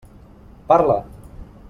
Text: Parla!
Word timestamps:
Parla! 0.71 0.97